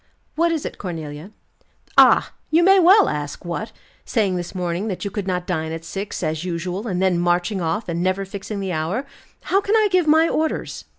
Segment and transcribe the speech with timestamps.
[0.33, 1.29] "What is it, Cornelia?"
[1.95, 2.33] "Ah!
[2.49, 3.71] You may well ask what?
[4.03, 7.61] Saying this morning that you could not dine at six, as usual, and then marching
[7.61, 9.05] off, and never fixing the hour.
[9.41, 10.85] How can I give my orders?"